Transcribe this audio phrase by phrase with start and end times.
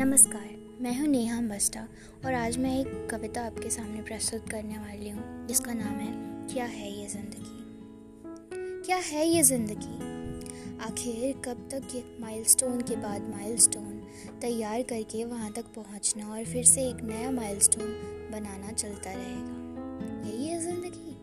[0.00, 0.48] नमस्कार,
[0.80, 1.80] मैं हूँ नेहा बस्टा
[2.26, 6.12] और आज मैं एक कविता आपके सामने प्रस्तुत करने वाली हूँ, जिसका नाम है,
[6.52, 8.84] क्या है ये ज़िंदगी?
[8.86, 10.78] क्या है ये ज़िंदगी?
[10.84, 14.00] आखिर कब तक ये माइलस्टोन के बाद माइलस्टोन
[14.40, 17.92] तैयार करके वहाँ तक पहुँचना और फिर से एक नया माइलस्टोन
[18.32, 20.30] बनाना चलता रहेगा?
[20.30, 21.16] यही है ज़िंदगी।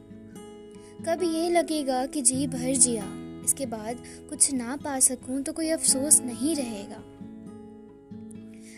[1.05, 3.07] कब ये लगेगा कि जी भर जिया,
[3.45, 7.03] इसके बाद कुछ ना पा सकूँ तो कोई अफसोस नहीं रहेगा।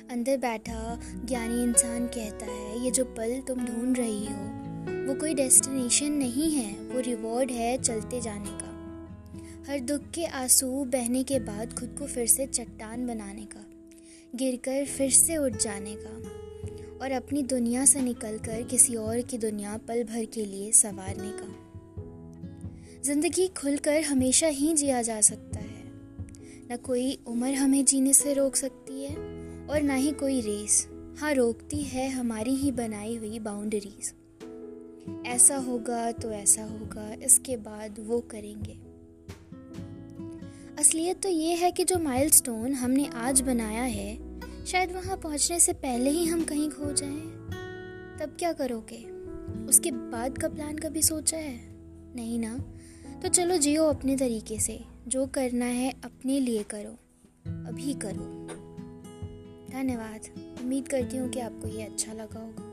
[0.09, 4.45] अंदर बैठा ज्ञानी इंसान कहता है, ये जो पल तुम ढूंढ रही हो,
[5.07, 10.85] वो कोई डेस्टिनेशन नहीं है, वो रिवॉर्ड है चलते जाने का। हर दुख के आँसू
[10.85, 13.65] बहने के बाद खुद को फिर से चट्टान बनाने का,
[14.35, 16.17] गिरकर फिर से उठ जाने का,
[17.05, 21.55] और अपनी दुनिया से निकलकर किसी और की दुनिया पल भर के लिए संवारने का।
[23.03, 25.83] ज़िंदगी खुलकर हमेशा ही जिया जा सकता है।
[26.71, 29.28] न कोई उम्र हमें जीने से रोक सकती है
[29.69, 30.87] और ना ही कोई रेस
[31.19, 34.13] हाँ रोकती है हमारी ही बनाई हुई बाउंड्रीज
[35.25, 38.77] ऐसा होगा तो ऐसा होगा, इसके बाद वो करेंगे।
[40.79, 44.15] असलियत तो ये है कि जो माइलस्टोन हमने आज बनाया है,
[44.65, 47.19] शायद वहाँ पहुँचने से पहले ही हम कहीं खो जाएँ।
[48.19, 49.03] तब क्या करोगे?
[49.65, 51.59] उसके बाद का प्लान कभी सोचा है?
[52.15, 52.57] नहीं ना?
[53.21, 56.91] तो चलो जियो अपने तरीके से। जो करना है अपने लिए करो।
[57.67, 58.58] अभी करो।
[59.69, 60.29] धन्यवाद।
[60.61, 62.68] उम्मीद करती हूँ कि आपको ये अच्छा लगा होगा।